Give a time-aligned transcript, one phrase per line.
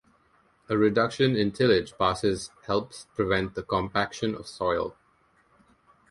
[0.67, 4.95] A reduction in tillage passes helps prevent the compaction of soil.